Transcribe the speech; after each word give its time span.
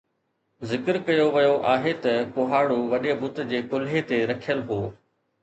ذڪر 0.69 0.97
ڪيو 1.09 1.27
ويو 1.35 1.51
آهي 1.73 1.93
ته 2.05 2.15
ڪهاڙو 2.39 2.79
وڏي 2.93 3.13
بت 3.21 3.43
جي 3.53 3.61
ڪلهي 3.75 4.05
تي 4.09 4.23
رکيل 4.33 4.67
هو 4.73 4.81